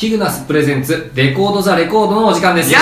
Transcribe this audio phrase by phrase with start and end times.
[0.00, 2.72] キグナスプレゼンツレコードザレコードのお時間です。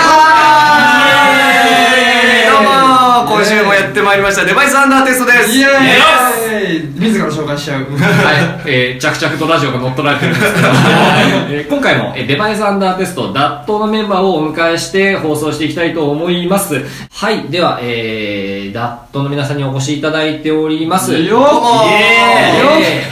[3.29, 4.43] 今週もやってまいりました。
[4.43, 5.55] デバイスアンダーテストです。
[5.55, 6.99] イエーイ。
[6.99, 7.83] 自ら紹介しちゃう。
[7.83, 10.67] はい、えー、着々とラジオが乗っ取られてるんですけど、
[11.53, 16.83] えー今回も、えーデバイスアンダーテスト、ダットのメンバーをお迎えして放送していきたいと思います。
[17.13, 21.13] はい、では、えー、ダットの皆さんにお越しいただいております。
[21.13, 21.21] よっ。
[21.21, 23.03] イエ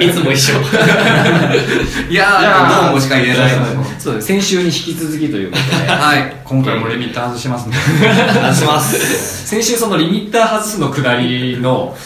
[0.00, 0.08] イ。
[0.08, 0.54] いつも一緒。
[2.08, 3.52] いやーどうもしか言えない
[3.98, 4.26] そうです。
[4.28, 6.36] 先週に引き続きということで、はい。
[6.44, 7.76] 今回もリミッター外しますね。
[8.54, 8.93] します。
[9.46, 11.96] 先週そのリミッター外すのくだりの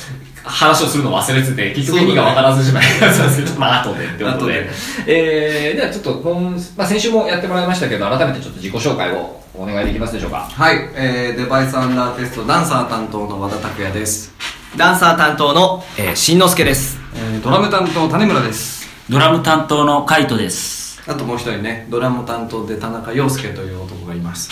[0.44, 4.68] 話をするのを忘れてて、結局意味が分からずしまいましたんですけど、まあ後でってことで。
[5.06, 10.48] えー、ではちょっと今、まあ、先週もやってもらいましたけど、改めてちょっと自己紹介をお願いできますでしょうか。
[10.50, 14.32] はい、えー、デバイスアンダーテストダンサー担当の和田拓也です
[14.76, 16.98] ダンサー担当の、えー、しんのすけです。
[17.14, 20.88] えードラム担当種村ですドラム担当のカイトです。
[21.08, 24.50] あともう一人ねドラム担当で田中陽介という男がいます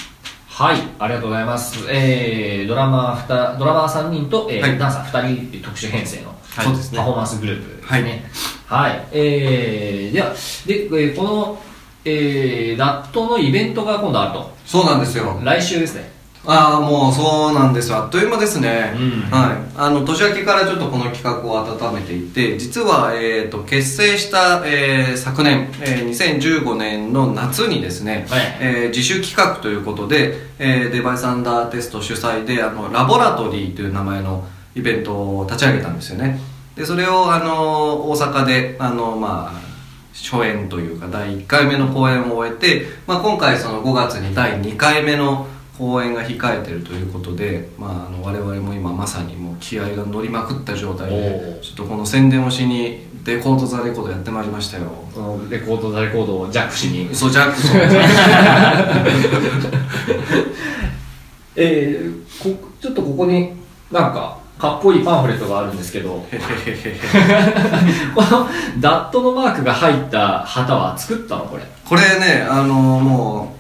[0.59, 1.85] はい、ありがとうございます。
[1.91, 8.25] えー、ドラマー2、ドラマー3人と、えーはいダンサー2人特殊編成の、そうですねパフォーマンスグループですね。
[8.65, 9.07] はい。
[9.13, 10.31] えー、では、
[10.65, 11.63] で、えーこの、
[12.07, 14.51] えー、ダットのイベントが今度あると。
[14.65, 16.11] そうなんですよ来週ですね。
[16.47, 17.99] ああもうそうなんですよ。
[17.99, 19.21] あっという間ですね、うん。
[19.31, 19.57] はい。
[19.77, 28.41] あの年明けからちょっとこの企画を温めていて実は、えー、と結成した、えー昨年、えー2015年の夏にですね、はい。
[28.61, 36.39] えー自主企画ということで、えーデバイスアンダーテスト主催であのラボラトリーという名前のイベントを立ち上げたんですよね。
[36.77, 39.67] でそれをあの大阪であのまあ
[40.13, 45.47] 初演というか第1回目の公演を終えて、まあ、今回その5月に第2回目の
[45.79, 54.85] 公演が控えてるということで、まあ、あの我々も今まさにもう気合が乗りまくった状態おでーちょっとこの宣伝をしにレコード・ザ・レコードやってまいりましたよ。
[55.51, 57.13] レコード、ザレコードをジャックしに。
[57.13, 57.81] そうジャックソン
[61.57, 63.53] えー、こちょっとここに
[63.91, 66.25] なんかかっこいいパンフレットがあるんですけど。
[68.15, 68.49] この
[68.79, 71.47] ダットのマークが入った旗は作ったの？
[71.47, 71.63] これ。
[71.85, 73.56] これねあのもう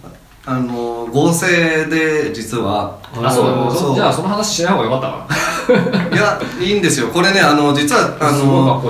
[0.47, 2.99] あの合成で実は。
[3.23, 3.71] あそうだ。
[3.71, 3.95] そう。
[3.95, 5.34] じゃあその話しない方がよかった
[5.75, 7.09] かいやいいんですよ。
[7.09, 8.83] これねあの実はあの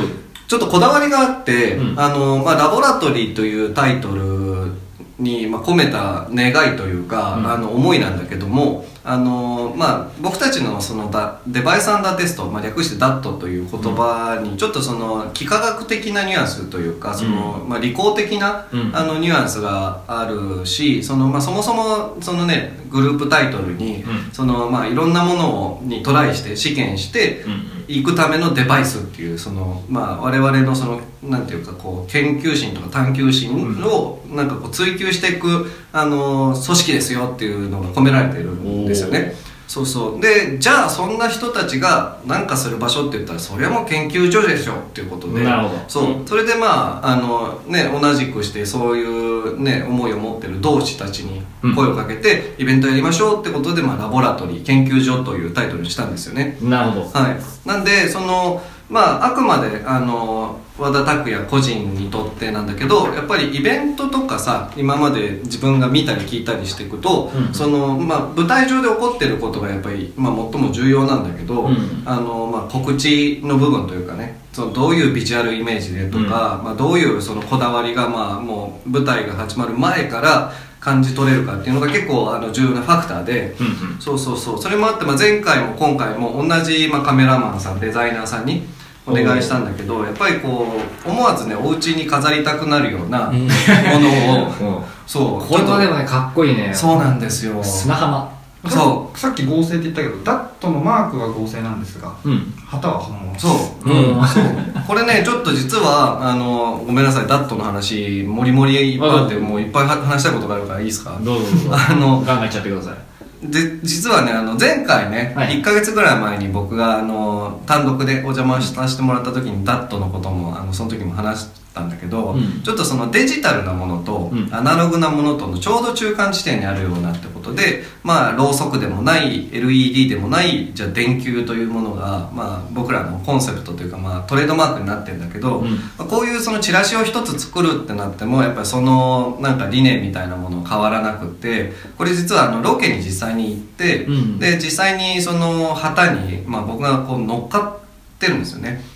[0.47, 1.99] ちょっとこだわりがあって、うん。
[1.99, 4.73] あのまあ、ラボラトリーというタイトル
[5.19, 7.51] に、まあ、込めた願いというか、うん。
[7.51, 18.97] あの思いなんだけどもあの、まあ、僕たちのそのダデバイスアンダーテスト、まあ、略して DAT という言葉にちょっとその幾何学的なニュアンスというかその、まあ、利己的な、うん。
[18.97, 24.31] あのニュアンスがあるしその、まあ、そもそもその、ね、グループタイトルに、うん。
[24.33, 27.77] そのまあ、いろんなものをにトライして試験して、うん。
[27.89, 39.35] 行くためのデバイスっていうその、まあ、我々のそのなんていうかこう研究心とか探求心をなんかこう追求していくあの組織ですよっていうのが込められてるんですよね。
[39.67, 40.21] そうそう。
[40.21, 45.43] でじゃあそんな人たちが何かする場所って言ったらそれはもう研究所でしょっていうことで。
[45.43, 45.85] なるほど。
[45.89, 46.27] そう、うん。
[46.27, 51.43] それでまああの、ね、同じくしてそういう、ね、思いを持ってる同志たちに
[51.75, 56.59] 声をかけて、イベントやりましょうってことで、まあ、ラボラトリー研究所というタイトルにしたんですよね。
[56.61, 57.09] なるほど。
[57.09, 83.57] はい、なんでそのまああくまであの和田拓也個人にとってなんだけどやっぱりイベントとかさ今まで自分が見たり聞いたりしていくと、うんそのまあ、舞台上で起こってることがやっぱり、まあ、最も重要なんだけど、うんあのまあ、告知の部分というかねそのどういうビジュアルイメージでとか、まあ、どういうそのこだわりが、まあ、もう舞台が始まる前から感じ取れるかっていうのが結構あの重要なファクターで。
[83.59, 83.99] うんうん。
[83.99, 84.63] そうそうそう。
[84.63, 88.63] それもあって、まあ、前回も今回も同じ、まあ、カメラマンさんデザイナーさんに
[89.07, 90.67] お願いしたんだけどやっぱりこ
[91.07, 96.73] う思わずねお家に飾りたくなるようなものを、 そうこれはでもねかっこいいね。
[96.75, 97.63] そうなんですよ。
[97.63, 98.35] 砂浜。
[98.69, 102.53] そさっき合成って言ったけどダットのマークが合成なんですがうん。
[102.67, 103.33] 旗は本物。
[103.33, 103.49] うそ
[103.85, 103.89] う。
[103.89, 104.27] うん。
[104.27, 104.45] そう。
[104.89, 111.17] これねちょっと実はあのごめんなさいダットの話もりもりいっぱいあってうんもういっぱい話したいことがあるからいいですか？
[111.23, 111.77] どうぞどうぞ。
[111.91, 112.95] あのガンガンいっちゃってください
[113.43, 115.61] で実はねあの前回ね、はい。
[115.61, 122.63] 1か月ぐらい前に僕があの単独でお邪魔させてもらった時にダットのこともあのその時も話したんだけど、うん。
[122.63, 124.49] ちょっとそのデジタルなものとうん。
[124.51, 135.75] アナログなものとのちょうど中間地点にあるようなってことでまあろうそくでもない LED でもないじゃあ電球というものが、まあ、僕らのコンセプトというか、まあ、トレードマークになってるんだけど、うん。
[135.75, 144.39] まあ、こういうそのチラシを一つ作るってなってもやっぱりそのなんか理念みたいなもの変わらなくってこれ実はあのロケに実際に行って、うん。
[144.39, 147.77] で実際にその旗に、まあ、僕がこう乗っか
[148.17, 148.96] ってるんですよね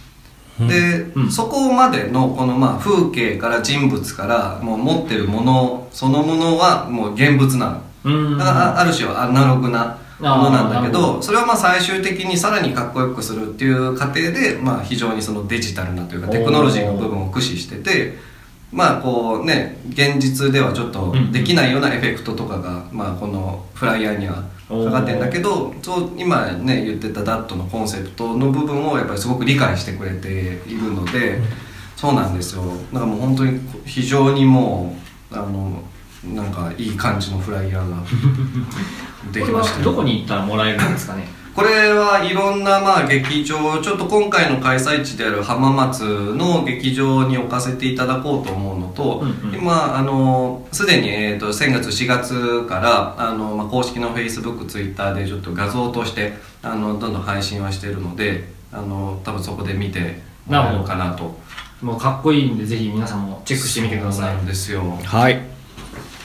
[0.68, 1.30] で、うん。
[1.30, 7.82] そこまでのこのまあ風景から人物からもう持ってるものそのものはもう現物なの。
[8.04, 8.38] うん。
[8.38, 18.18] だからあある種はアナログなものなんだけどそれをまあ最終的にさらにかっこよくするっていう過程で、まあ、非常にそのデジタルなというかテクノロジーの部分を駆使してて
[18.72, 31.40] まあこうね現実ではちょっとできないようなエフェクトとかが、まあ、このフライヤーにはかかってんだけどそう今ね言ってた DAT のコンセプトの部分をやっぱりすごく理解してくれているので、
[31.96, 32.62] そうなんですよ。
[32.92, 34.96] だからもう本当に非常にも
[35.32, 35.82] うあの
[36.24, 37.96] なんかいい感じのフライヤーが
[39.32, 39.84] でこれはきましたよ。
[39.86, 41.26] どこに行ったらもらえるんですかね？
[41.54, 49.54] これはいろんなまあ劇場ちょっと今回の開催地である浜松の劇場に置かせていただこうと思うのと、うんうん。
[49.54, 61.38] 今あのすでに、えー、と先月4月からあの、まあ、公式の FacebookTwitter でちょっと画像としてあのどんどん配信はしてるのであの多分そこで見てもらえるかなと。
[61.82, 64.36] もうかっこいいんでぜひ皆さんもチェックしてみてください。
[64.36, 64.82] そうですよ。
[65.02, 65.40] はい。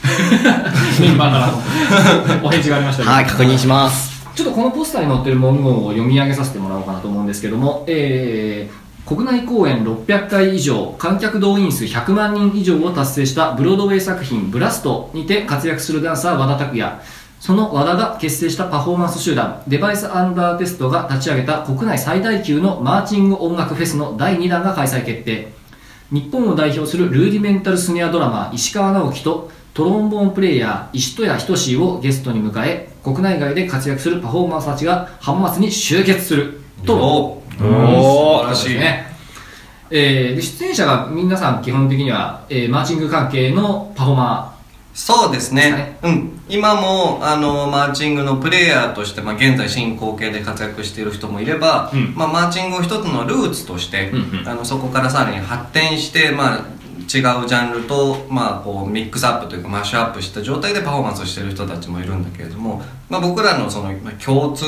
[1.00, 4.15] メンバーからのお返事がありましたはい、確認します。
[4.36, 17.00] ちょっとこのポスターに載ってる文言を読み上げさせてもらおうかなと思うんですけども、えー国内公演600回以上、観客動員数100万人以上を達成したブロードウェイ作品ブラストにて活躍するダンサー和田拓也。
[17.38, 25.52] その和田が結成したパフォーマンス集団、デバイスアンダーテストが立ち上げた国内最大級のマーチング音楽フェスの第2弾が開催決定。
[26.10, 36.60] 日本を代表するルーディメンタルスネアドラマー石川直樹とトロンボーンプレイヤー石戸谷仁をゲストに迎え国内外で活躍するパフォーマーたちが浜松に集結する。
[36.86, 37.42] とのお
[38.40, 39.06] おー素晴らしすね、
[39.90, 44.56] えーで出演者が皆さん基本的には、えーマーチング関係のパフォーマ
[44.94, 46.14] そうですね、はい。
[46.14, 52.14] うん、今もあのマーチングのプレイヤーとして、まあ、現在進行形で活躍している人もいれば、うん。
[52.16, 54.48] まあ、マーチングを一つのルーツとして、うんうん。
[54.48, 56.64] あのそこからさらに発展して、まあ、
[57.06, 64.66] 違うジャンルと、まあ、こうミックスアップというかマッシュアップした状態でパフォーマンスをしている人たちもいるんだけれども、まあ、僕らのそのまあ共通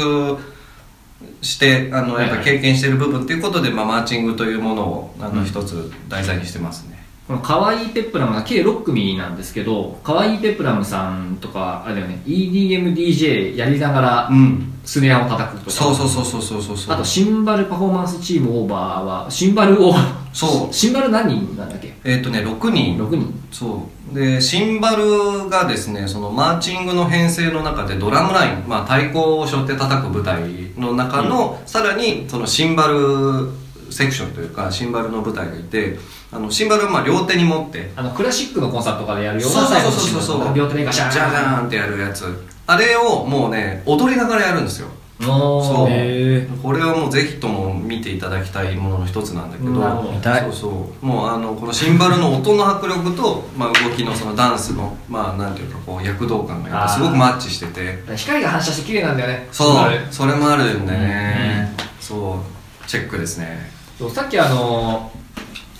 [1.42, 6.97] してあのやっぱり経験している部分ということで、まあ、マーチングというものをあの一つ題材にしてますね。
[7.28, 14.74] ーこの可愛いペップラムが計6組なんですけど可愛いペップラムさんとかあれだよね EDMDJ やりながらうん。
[14.88, 15.70] スネアを叩くとか。
[15.70, 16.94] そうそうそうそうそうそうそう。
[16.94, 19.92] あとシンバルパフォーマンスチームオーバーはシンバルを
[20.32, 20.72] そう。
[20.72, 21.92] シンバル何人なんだっけ？
[22.04, 22.96] えっ、とね6人。
[22.96, 23.48] 6人。
[23.52, 24.14] そう。
[24.14, 30.40] でシンバルがですねそのマーチングの編成の中でドラムライン、まあ、太鼓を背負って叩く舞台
[30.78, 33.50] の中の、さらにそのシンバル
[33.90, 35.98] セクションというかシンバルの舞台がいて
[36.30, 37.90] あのシンバルをまあ両手に持って。
[37.96, 40.54] あのクラシックのコンサートとかでやるようなそうそうそうそう。
[40.54, 41.10] 両手でガシャン。
[41.10, 42.24] ジャジャーンってやるやつ。
[42.66, 44.88] あれをもうね踊りながらやるんですよ。
[45.20, 45.90] そう。
[45.90, 49.70] へこれはもうぜひとも見ていただきたいものの一つなんだけど。
[49.70, 50.42] なるほど見たい。
[50.42, 51.04] そうそう。
[51.04, 57.98] もうあのこのシンバルの音の迫力と、まあ、動きのそのダンスのまあなんていうかこう躍動感がやっぱすごくマッチしてて。
[58.16, 59.90] 光が反射して綺麗なんだよねそう。
[60.10, 62.86] それもあるんでね、そう。
[62.88, 65.10] チェックですねそうさっきあの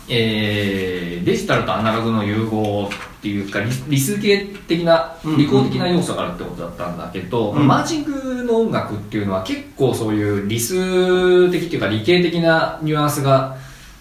[0.08, 2.88] えーデジタルとアナログの融合
[3.18, 7.66] っていうかリ理数系的なうん理工的な要素があるってことだったんだけど、うん。
[7.66, 13.56] マーチングの音楽っていうのは結構そういう理数的っていうか理系的なニュアンスが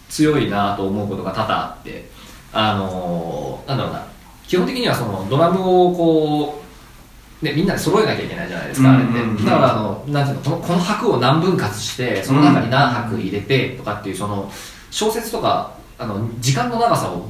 [0.10, 2.10] 強いなと思うことが多々あって
[2.54, 4.08] あのーなんだろうな。
[4.48, 6.67] 基本的にはそのドラムをこう
[7.42, 9.44] ね、みんなで揃えなきゃいけないじゃないですか、あれって。
[9.44, 14.52] だからあのなんていうのこのこの拍を何分割してその中に何拍入れてとかっていうその
[14.90, 17.30] 小説とかあの時間の長さを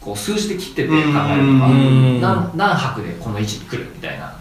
[0.00, 1.20] こう数字で切ってて考えるとか
[1.66, 4.34] うん何何拍でこの位置に来るみたいな。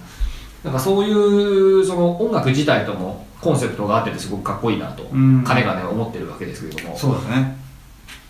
[0.64, 5.44] なんかそういうその音楽自体ともコンセプトがあっててすごくかっこいいなとうん。
[5.44, 6.98] 彼がね思ってるわけですけれども。
[6.98, 7.58] そうだね、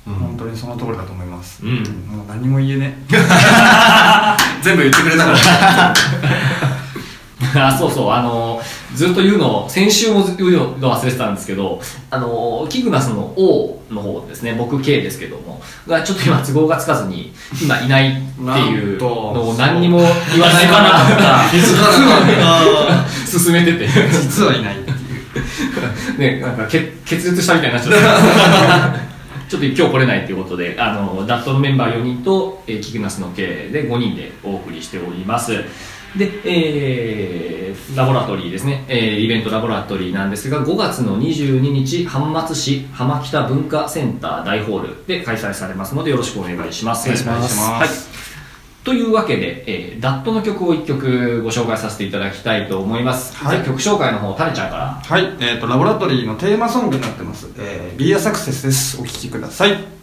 [0.07, 0.13] うん。
[0.13, 1.83] 本当にその通りだと思います、うん。
[2.07, 2.97] もう何も言えね。
[4.61, 5.93] 全部言ってくれたから。
[7.55, 8.61] あそうそうあの
[8.93, 21.49] ずっと言うの先週も言うの忘れてたんですけどあのキグナスの O の方ですね僕 K ですけどもがちょっと今都合がつかずに今いないっていうのを何にも言わないかな かっ
[23.39, 23.87] 進めてて。
[23.87, 26.19] 実はいないっていう。
[26.19, 29.10] ねなんかけ決裂したみたいになっちゃった
[29.51, 35.51] ちょっと今日来れないということであのダットのメンバー4人と、えーキグナスの K で5人でお送りしております。
[36.17, 47.09] で、えーラボラトリーですね、えーイベントラボラトリーなんですが5月の22日浜松市浜北文化センター大ホールで開催されますのでよろしくお願いします。
[47.09, 47.59] お願いします。
[47.59, 48.30] はい
[48.83, 53.35] というわけで、えー、ダットの曲を1曲ご紹介させていただきたいと思います。
[53.35, 55.01] はいじゃあ曲紹介の方、タネちゃんから。
[55.03, 57.47] はい、えっ、と、ラボラトリーのテーマソングになってます。
[57.57, 58.99] えー、Be a Success です。
[58.99, 60.00] お聴きください。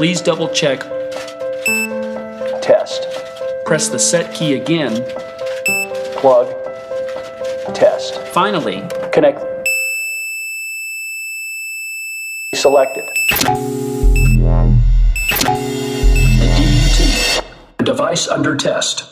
[0.00, 0.80] Please double check.
[2.62, 3.06] Test.
[3.66, 5.04] Press the set key again.
[6.16, 6.48] Plug.
[7.74, 8.18] Test.
[8.28, 9.44] Finally, Connect.
[12.54, 13.04] Selected.
[13.44, 13.60] a
[16.56, 17.44] DUT.
[17.84, 19.09] Device under test.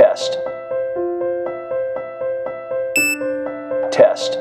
[0.00, 0.38] Test.
[3.92, 4.38] Test.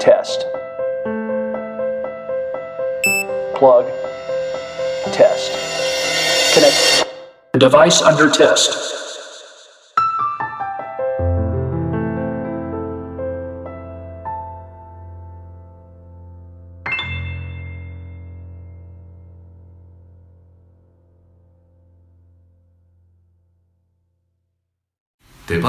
[0.00, 0.46] Test.
[3.56, 3.84] Plug.
[5.12, 6.54] Test.
[6.54, 7.06] Connect.
[7.58, 8.97] Device under test.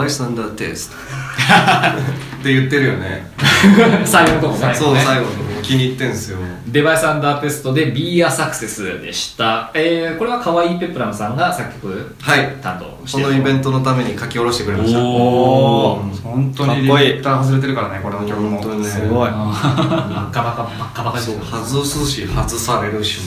[0.09, 3.29] デバイスアンダーテストって言ってるよね。
[4.05, 4.73] 最後のとこね。
[4.73, 6.39] そう最後の気に入ってんすよ。
[6.67, 9.69] デバイスアンダーテストで Be a Success でした。
[9.75, 12.57] えー、これは可愛いペプラムさんが作曲はい。
[12.61, 13.25] 担当してる。
[13.25, 14.99] このイベントのために書き下ろしてくれました。
[14.99, 17.09] おー、本当にリミかっこいい。
[17.13, 18.57] ッター外れてるからね、これの曲も。
[18.57, 18.87] 本当にね。
[18.87, 19.29] すごい。
[19.29, 23.19] バッカバカバッカバカそう外すし外されるし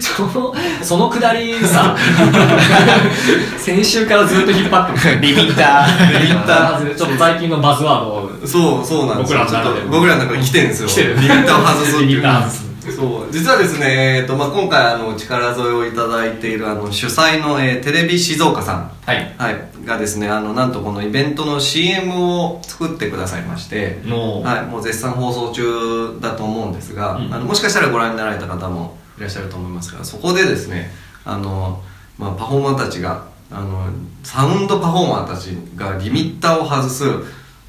[0.00, 1.96] その、そのくだりさ、
[3.58, 5.20] 先週からずっと引っ張ってる。
[5.20, 6.20] リミッター。
[6.20, 6.78] リミッター。
[6.78, 8.30] 外れちょっと最近のバズワードを。
[8.46, 9.40] そうそうなんですよ。
[9.40, 9.80] 僕らの中で。
[9.80, 10.88] ちょっと僕らの中に来てるんですよ。
[10.88, 11.14] 来てる。
[11.16, 13.32] リミッターを外すっていうリミッター外すそう。
[13.32, 18.90] 実はですね、えーとまあ、今回あの力添えをいただいているあの主催の、えーテレビ静岡さん。
[19.06, 19.34] はい。
[19.38, 27.34] はい、がですねあのなんとこのイベントの CM を作ってくださいまして、もうはい、もう絶賛放送中だと思うんですが、うん。
[27.34, 30.90] あのもしかしたらご覧になられた方もいらっしゃると思いますがそこでですね
[31.24, 31.82] あの、
[32.18, 33.88] まあ、パフォーマーたちがあの
[34.22, 37.04] サウンドパフォーマーたちがリミッターを外す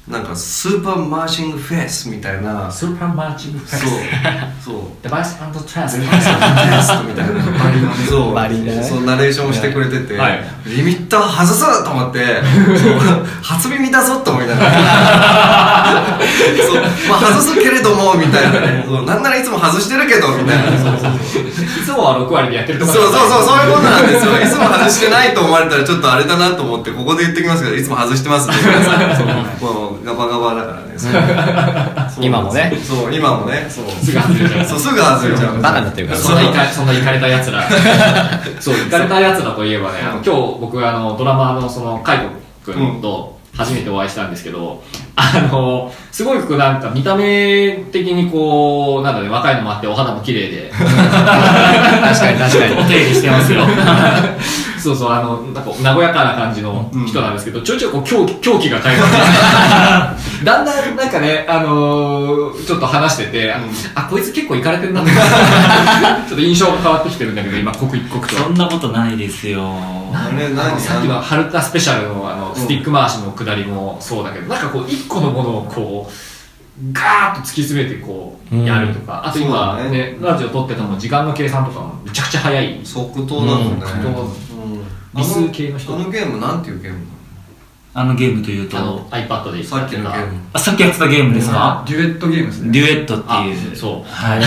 [0.08, 3.84] なんかスーパーマーチングフェスみたいなスーパーマーチングフェス。
[5.06, 6.06] そうデバイストラステ
[6.82, 7.94] ストみたいな。
[8.08, 8.82] そうバリね。
[8.82, 10.40] そうナレーションしてくれてて、はい。
[10.66, 12.42] リミッター外すと思って
[12.76, 16.18] そう初耳だぞと思いながら。
[16.66, 18.84] そう、まあ、外すけれどもみたいなね。
[18.88, 19.04] そう。
[19.04, 20.64] なんならいつも外してるけどみたいな。
[20.78, 24.32] そうそういつもは6割でやってるとそうこそうそうそういうことなんですよ。
[24.40, 28.58] いつも外してないと思われたらちょっとあれだなと思ってここで言ってきますけどいつも外してますって
[29.16, 30.96] そうもうガバガバだからね。
[30.96, 32.24] そ うそう。
[32.24, 32.72] 今もね。
[32.82, 33.66] そう今もね。
[33.68, 33.84] そう。
[34.04, 34.66] すぐ外れちゃう。
[34.66, 36.14] そうすぐ外れちゃうバカになってるか。
[36.14, 37.62] らそんなイカそんなイカれた奴ら。
[38.60, 42.30] そうイカれた奴らといえばね今日僕あのドラマーのその海斗
[42.64, 44.82] 君と初めてお会いしたんですけど、
[45.16, 50.70] あのすごくなんか見た目的にこうなんだね若いのもあってお肌も綺麗で。
[50.76, 52.74] 確かに確かに。
[52.74, 53.62] お手入れしてますよ。
[54.86, 59.02] そうそうあのなんか和やかな感じの人なんですけど、ちょいちょいこう狂気狂気が変えて
[60.44, 63.54] だんだんなんかねあのーちょっと話してて、
[63.96, 65.10] あこいつ結構いかれてるなって
[66.28, 68.36] ちょっと印象が変わってきてるんだけど今刻一刻と。
[68.36, 69.64] そんなことないですよ。
[70.12, 70.80] あれ何？
[70.80, 76.12] さっきのハルタスペシャルのあのスティック回しの下りもそうだけど、なんかこう一個のものをこう
[76.92, 79.90] ガーッと突き詰めてこうやるとか、あと今ね。
[79.90, 82.80] ねラジオ撮ってたのも時間の計算とかもめちゃくちゃ早い。
[82.84, 83.80] 即答だもんね、うん。
[83.80, 84.45] 即答うん
[85.16, 85.94] 理数系の人。
[85.94, 86.98] あのゲームなんていうゲーム
[87.94, 90.38] あのゲームというあのと、iPad でさっきのゲーム。
[90.52, 92.70] あさっきやってたゲームですか、デュエットゲームですね。
[92.70, 93.76] デュエットってあいう。
[93.76, 94.10] そう。
[94.10, 94.42] はい。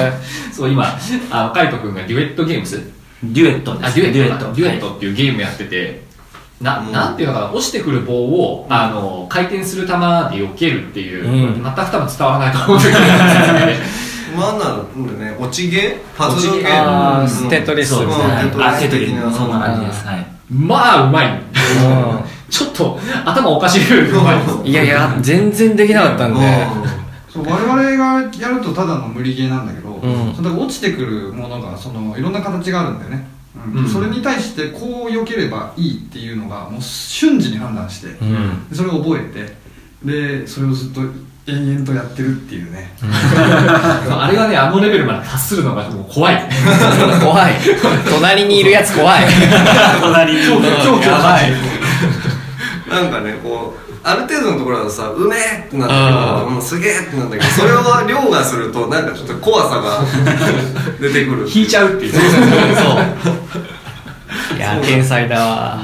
[0.50, 0.86] そう今
[1.30, 2.80] あのカイト君がデュエットゲームス
[3.22, 3.86] デュエットです。
[3.86, 4.52] あデュエットか。
[4.54, 6.02] デュエッはいトっていうゲームやってて、
[6.62, 6.92] なうん。
[6.92, 11.62] なんていうのかな落ちてくる棒を、あの回転する球で避けるっていう、うん。
[11.62, 12.98] 全く多分伝わらないと思うんだけど
[14.34, 17.94] まあなんだね落ちゲーパズルゲあームーテトリス。
[17.94, 18.24] そうですね。
[18.24, 20.06] うんはいあ、テトリ的なス、そんな感じです。
[20.06, 20.26] はい。
[20.50, 21.42] まあうまい。
[22.50, 26.40] ちょっと頭おかしいぐらいいやいや、全然できなかったんで。
[27.28, 30.34] そう我々がやるとただの無理ゲーなんだけど、うん。
[30.34, 33.26] その落ちてくるものがそのいろんな形があるんだよね、
[33.74, 33.78] うん。
[33.78, 38.68] うんそれに対してこう避ければいいっていうのがもう瞬時に判断して、うん。
[38.68, 39.56] でそれを覚えて
[40.04, 41.00] でそれをずっと
[41.46, 46.42] 延々とやってるっていうね、 あれがねあのレベルまで達するのがもう怖い。
[47.22, 47.52] 怖い。
[48.08, 49.26] 隣にいるやつ怖い。
[50.00, 50.42] 隣に。
[50.42, 51.52] 狂気をやばい。
[52.90, 56.00] なんかねこうある程度のところだとさうめえってなったけ
[56.40, 60.02] どうもうすげえってなんだけどそれを凌駕するとなんかちょっと怖さが
[60.98, 61.46] 出てくる。
[61.46, 62.14] 引いちゃうっていう。
[64.56, 65.80] いや、天才だわ。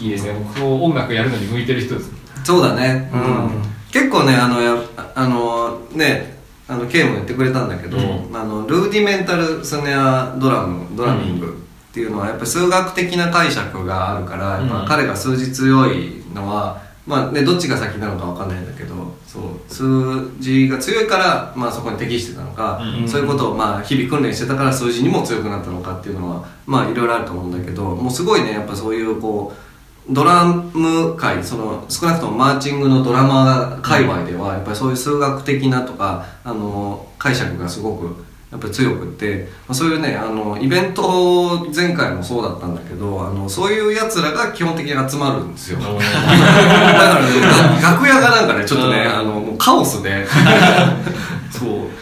[0.00, 0.34] いいですね。
[0.54, 2.10] 僕こう音楽やるのに向いてる人です。
[2.42, 4.76] そうだね、うん結構ねあのや
[5.14, 18.94] あのねあの K も言ってくれたんだけど、あのルーディメンタルスネアドラムドラミングっていうのはやっぱり数学的な解釈があるからやっぱ彼が数字強いのは、まあね、どっちが先なのかわかんないんだけど
[19.26, 29.69] そう数字が強いから、まあ、そこに適してたのか、そういうことを、まあ、日々訓練してたから数字にも強くなったのかっていうのはまあいろいろあると思うんだけどもうすごいねやっぱそういうこう
[30.10, 45.78] ドラム界その少なくともマーチングのドラマー界隈ではやっぱりそういう数学的なとかあの解釈がすごくやっぱり強くってまあそういうねあのイベント前回もそうだったんだけどあのそういうやつらが基本的に集まるんですよ。
[45.78, 47.40] だからね
[47.80, 50.26] が楽屋がなんかねちょっとねあのもうカオスで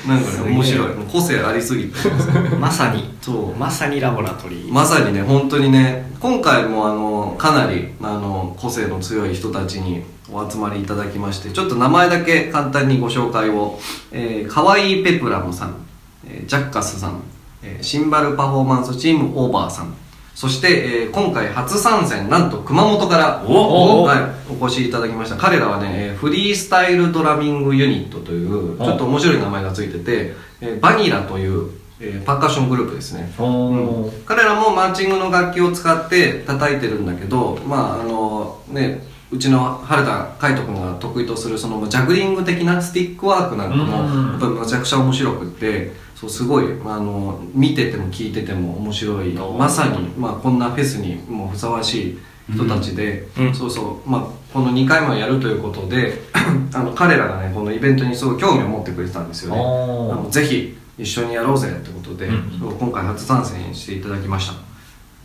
[0.08, 0.88] なんかね面白い。
[1.12, 1.94] 個性ありすぎて。
[2.58, 3.58] まさに、そう。
[3.58, 4.72] まさにラボラトリー。
[4.72, 13.78] まさにね本当にね今回もあのかなりあの個性の強い人たちにお集まりいただきましてちょっと名前だけ簡単にご紹介を、
[14.10, 15.76] えー、かわいいペプラムさん、
[16.26, 17.20] えージャッカスさん、
[17.62, 19.94] えーシンバルパフォーマンスチームオーバーさん
[20.38, 25.36] そして、えー今回初参戦なんと熊本からおはい、お越しいただきました。
[25.36, 33.34] 彼らはねえーフリースタイルドラミングユニットというちょっと面白い名前がついてて、えーバニラという、えーパーカッショングループですね。
[33.36, 44.30] お彼らもマーチングの楽器を使って叩いてるんだけどまああのねうちの原田海斗君が得意とするそのジャグリング的なスティックワークなんかもうん。
[44.30, 49.34] やっぱりめちゃくちゃ面白くってそうすごいあの見てても聞いてても面白い。
[49.34, 52.18] まさに、まあ、こんなフェスにもうふさわしい
[52.52, 53.54] 人たちで、うん。
[53.54, 56.20] そうそう、まあ、この2回もやるということで
[56.74, 59.60] あの彼らがねこのイベントにすごい興味を持ってくれてたんですよね。
[59.60, 64.54] あおのぜひ一緒にやろうぜってことで、うん今回初参戦していただきました。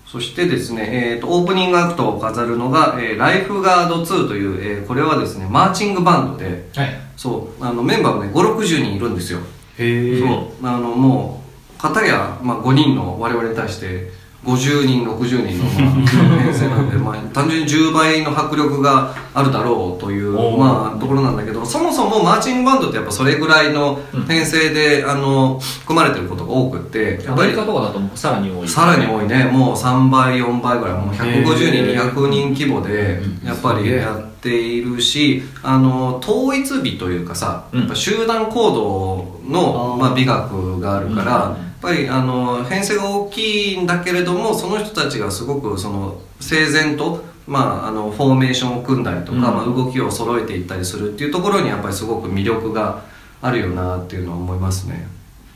[0.06, 7.00] そしてですね、えー、とオープニングアクトを飾るのが、えーライフガード2という、えーこれはですねマーチングバンドではい。
[7.18, 9.40] そうあのメンバーがね560人いるんですよ
[9.78, 10.26] へそ
[10.62, 10.68] う。
[10.68, 11.44] あのも
[11.78, 14.12] う片や、まあ、5人の我々に対して
[14.46, 28.68] 50人60人の、まあ、編成なんで、 まあ、単純に10倍の迫力があるだろうという、まあ、ところなんだけどそもそもマーチングバンドってやっぱそれぐらいの編成で、あの組まれてることが多くってやアメリカとかだとさらに多い。
[28.68, 29.46] さらに多いね。
[29.46, 37.80] もう3倍4倍ぐらいもう150人200人規模でやっぱりやっているしあの統一美というかさうん。
[37.82, 49.42] やっぱ集団行動の、まあ、美学があるから、やっぱりあの編成が大きいんだけれどもその人たちがすごくその整然と、まあ、あのフォーメーションを組んだりとか、うん。
[49.42, 53.04] まあ、動きを揃えていったりするっていうところにやっぱりすごく魅力が
[53.42, 55.08] あるよなっていうのは思いますね。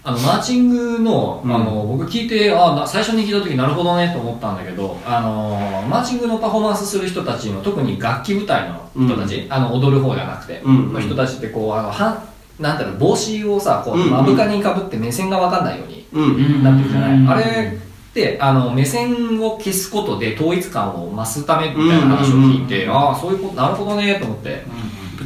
[0.03, 12.23] あのマーチングのあの、僕聞いてあな最初に聞いた時なるほどねと思ったんだけどあのマーチングのパフォーマンスする人たちの特に楽器部隊の人たち、あの踊る方じゃなくて、うんの人たちってこうあのは
[12.59, 16.63] なんだろう帽子をさこううん目深にかぶって目線が分かんないようにうん。
[16.63, 24.63] なってるじゃない、あれってあの目線を消すことで統一感を増すためみたいな話を聞いて、ああそういうことなるほどねと思って、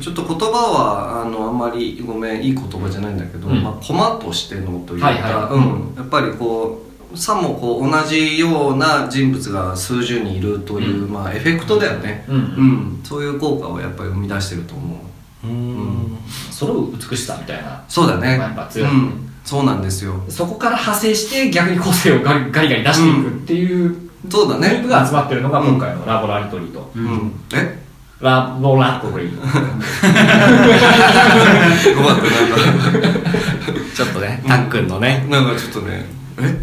[0.02, 3.64] ちょっと言葉はあのあんまりごめんいい言葉じゃないんだけど、うん。
[3.64, 5.54] まあ、コマとしてのというか、はいはい。
[5.54, 5.60] う
[5.94, 6.82] ん、やっぱりこ
[7.14, 12.36] うさもこう同じような人物が数十人いるという、まあ、エフェクトだよね、うん。
[12.36, 14.98] うん、そういう効果をやっぱり生み出してると思う。
[15.44, 15.81] うん
[16.62, 18.90] 揃う美しさみたいなそうだね、まあやっぱ強い。
[18.92, 20.22] うん、そうなんですよ。
[20.30, 24.70] そこから派生して逆に個性をガリガリガリ出していくっていうそうだね。
[24.70, 27.82] グループが集まってるのが今回のラボラトリート、うん、え？
[28.20, 29.36] ラボラトリー。
[29.36, 29.42] ト
[31.96, 32.22] ごめんなん。
[32.22, 32.56] か
[33.96, 35.26] ちょっとねたっくんのね。
[35.32, 36.06] なんかちょっとね。
[36.38, 36.62] え？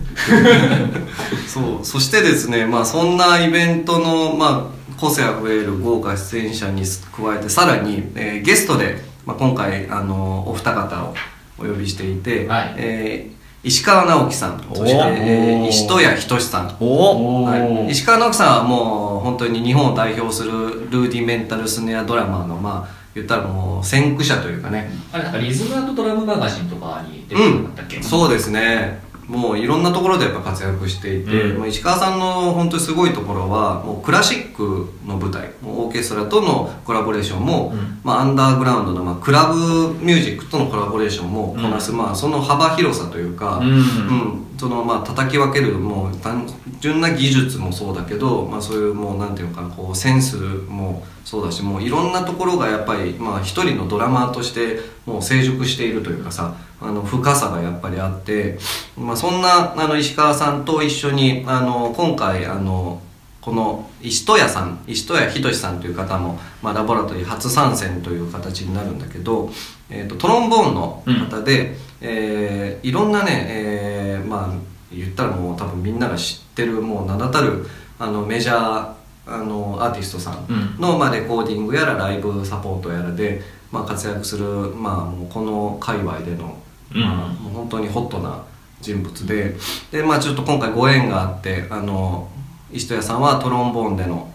[1.49, 1.85] そう。
[1.85, 11.15] そしてですねまあそんなイベントのまあ個性あふれる豪華出演者に加えてさらに、えーゲストで、まあ、今回あのお二方を
[11.59, 12.75] お呼びしていて、はい。
[12.79, 31.59] えー石川直樹さんそして、えー石戸谷仁さんはい、石川直樹さんはもう本当に日本を代表するルーディメンタルスネアドラマーのまあ言ったらもう先駆者というかね、あれなんかリズムドラムマガジンとかに出てなかったっけ、そうですねもういろんなところでやっぱ活躍していて、うん。
[31.59, 38.01] もう石川さんの本当にすごいところはもうクラシックの舞台オーケストラとのコラボレーションも、うん。
[38.03, 43.69] まあ、アンダーグラウンドの、まあ、クラブミュージックとのコラボレーションもこなす、まあ、その幅広さというか、うん。
[43.69, 46.47] うんそのまあ叩き分けるもう単
[46.81, 58.59] 純な技術もそうだけど、まあ、そういうもうなんていうのかこうセンスもそうだしもういろんなところがやっぱりまあ一人のドラマーとしてもう成熟しているというかさあの深さがやっぱりあって、
[58.97, 63.01] まあ、そんなあの石川さんと一緒にあの今回あの
[63.49, 69.49] この石戸谷さん石戸谷仁さんという方も、まあ、ラボラトリー初参戦という形になるんだけど、
[69.89, 74.55] えー、とトロンボーンの方で、えーいろんなね、えーまあ
[74.93, 77.67] 言ったらもう多分みんなが知ってるもう名だたる
[77.99, 78.93] あのメジャー
[79.27, 86.57] あのアーティストさんの、まあ、レコーディングやらライブサポートやらで、まあ、活躍する、まあ、もうこの界隈での、
[86.95, 87.03] うん。
[87.03, 88.43] まあ、もう本当にホットな
[88.81, 89.55] 人物で
[89.91, 92.29] で、まあ、ちょっと今回ご縁があってあの
[92.73, 94.31] 石戸谷さんはトロンボーンでの、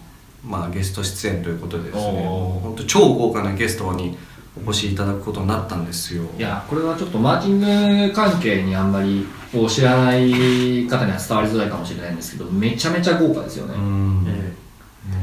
[0.45, 2.23] まあ、ゲスト出演ということでですね
[2.63, 4.17] 本当超豪華なゲストに
[4.57, 6.23] お越しいただくことになったんですよ。
[6.37, 14.53] いやこれはちょっとマーチング関係にあんまりこう知らない方には伝わりづらいかもしれないんですけどめちゃめちゃ豪華ですよね、うん、え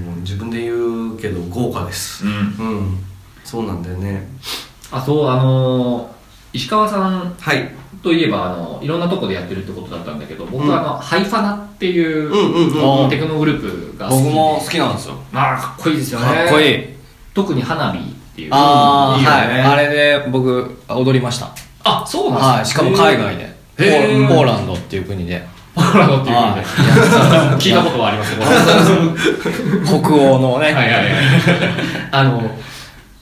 [0.05, 2.25] もう自分で言うけど豪華です。
[2.27, 2.33] うん。
[2.33, 2.35] う
[2.81, 3.05] ん。
[3.45, 4.29] そうなんだよね。
[4.91, 6.21] あとあのー
[6.53, 7.71] 石川さんはい。
[8.03, 13.11] といえばあのいろんなとこでやってるってことだったんだけど僕はあの、ハイファナっていう、うんうんうんうん。
[13.11, 14.25] テクノグループが好きで。
[14.31, 15.15] 僕も好きなんですよ。
[15.33, 16.27] ああかっこいいですよね。
[16.27, 16.85] かっこいい。
[17.33, 18.03] 特に花火っ
[18.35, 19.61] ていうああいいよね。
[19.63, 19.73] はい。
[19.73, 21.49] あれで僕踊りました。
[21.85, 22.83] あそうなんですか？
[22.83, 22.95] はい。
[22.95, 23.57] しかも海外で。
[23.77, 24.27] ポへー。
[24.27, 25.43] ーポーランドっていう国で。
[25.75, 26.61] ポーランドっていう国で。
[26.61, 30.67] は聞いたことはありますポーランド北欧のね。
[30.67, 31.05] はいはいはい。
[32.11, 32.51] あの、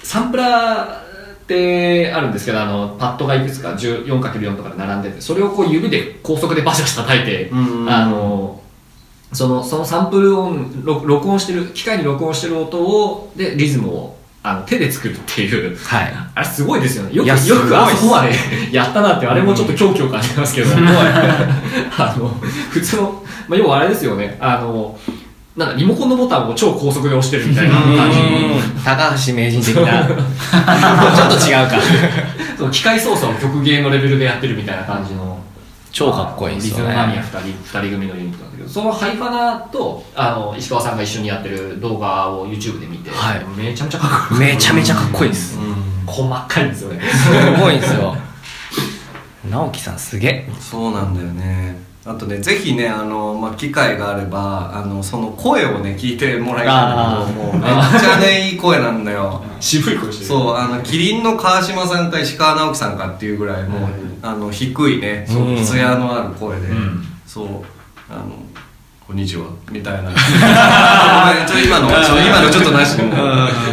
[0.02, 1.07] サンプラー
[1.48, 7.50] ってあるんですけど、あの、パッドがいくつか 4×4 とかで並んでて、それをこう指で高速でバシバシ叩いて、
[7.88, 8.60] あの、
[9.32, 16.12] その、そのサンプル音、録録音してる、機械に録音してる音を、で、リズムをあの手で作るっていう、はい。
[16.34, 17.14] あれすごいですよね。
[17.14, 18.32] よく、よくあそこまで
[18.70, 22.28] やったなって、あれもちょっと狂気を感じますけど、 あの、
[22.70, 24.98] 普通の、まあ、要はあれですよね、あの、
[25.58, 28.18] なんかリモコンのボタンを超高速で押してるみたいな感じ。
[28.84, 30.06] 高橋名人的な。
[30.06, 31.76] ちょっと違うか。
[32.56, 35.36] その機械操作を曲芸のレベルでやってるみたいな感じの。
[35.90, 36.90] 超かっこいいですよね。
[36.90, 43.44] リズムマニア2人二人組のユニットなんだけどそのハイファナとあの石川さんが一緒にやってる動画を YouTube で見て、はい。
[43.56, 44.40] めちゃめちゃかっこいい。
[44.40, 45.58] めちゃめちゃかっこいいです。
[46.06, 47.00] 細かいんですよね。
[47.10, 48.16] すごいんですよ。
[49.50, 50.50] 直樹さんすげえ。
[50.60, 59.44] そうなんだよねあとねぜひねあの、まあ、機会があればあのその声をね聞いてもらいたいんだけどもうめっちゃねいい声なんだよ。
[59.60, 60.28] 渋い声してる。
[60.28, 63.90] そうあのキリンの川島さんか石川直樹さんかっていうぐらいもう、
[64.22, 65.64] あの低いねそううん。
[65.64, 67.04] 艶のある声で、ん。
[67.26, 67.46] そう
[68.08, 68.24] あの
[69.06, 70.10] 「こんにちは」みたいな。
[71.46, 73.14] ちょ今のちょ今のちょっとなしでも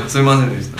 [0.07, 0.74] すいませんでした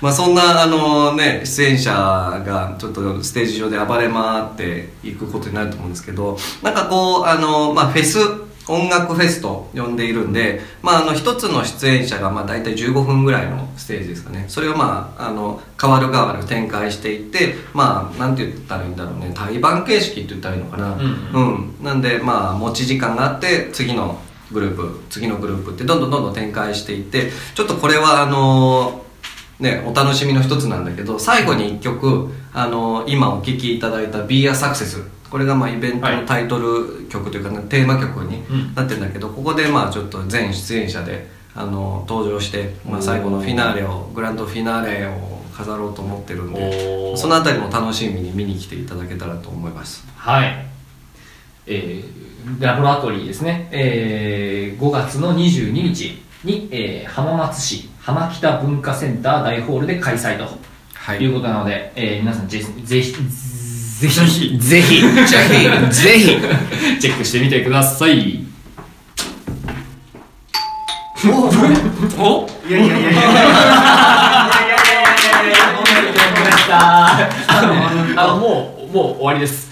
[0.00, 8.18] まあそんなあのね出演者がちょっとステージ上で暴れ回っていくことになると思うんですけどなんかこうあのまあフェス
[8.68, 14.46] 音楽フェスと呼んでいるんで、まあ、あの一つの出演者がまあ大体15分ぐらいのステージですかね。
[14.48, 19.32] それをまああの変わる変わる展開していってまあなんて言ったらいいんだろうね。
[19.34, 20.94] 対バン形式って言ったらいいのかな。
[20.94, 21.00] うん。
[21.32, 21.40] う
[21.82, 24.18] ん、なんでまあ持ち時間があって次の
[24.50, 29.05] グループ次のグループってどんどんどんどん展開していってちょっとこれはあの
[29.60, 38.74] ねお楽しみの一つなんだけど最後に1曲あの今お聴きいただいた「Be a Success」これがまあイベントのタイトル曲というか、ねテーマ曲にうん。
[38.74, 50.06] なってるんだけどここでまあちょっと全出演者であの登場して、まあ、最後のフィナーレをグランドフィナーレを飾ろうと思ってるんでそのあたりも楽しみに見に来ていただけたらと思います。
[50.16, 50.66] はい。
[51.66, 60.46] えー、ラボラトリーですね、えー、5月の22日に、えー、浜松市浜北文化センター大ホールで開催と
[60.94, 61.18] はい。
[61.20, 64.58] いうことなので、えー、皆さんぜぜひぜひぜひ。
[64.58, 65.00] ぜひ。
[65.00, 65.90] ぜひ。
[65.90, 66.26] ぜひ。
[67.00, 68.44] チェックしてみてください。
[72.16, 73.22] おいやいやいやいや。
[78.16, 79.68] あのもうもう終わりです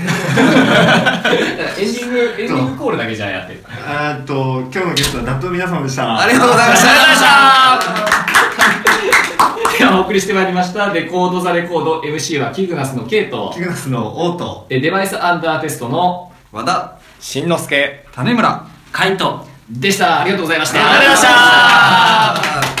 [1.78, 3.64] エンディングエンディングコールだけじゃあやってる。
[3.68, 6.20] えーっと今日のゲストは納豆の皆様でした。
[6.20, 6.88] ありがとうございました。
[9.78, 10.92] ではお送りしてまいりました。
[10.92, 13.50] レコードザレコード MC はキグナスのケイト。
[13.54, 14.66] キグナスのオート。
[14.68, 16.92] えデバイスアンダーテストの和田。
[17.18, 18.04] しんのすけ。
[18.14, 18.64] 種村。
[18.92, 20.20] カイトでした。
[20.20, 20.80] ありがとうございました。
[20.80, 22.79] ありがとうございました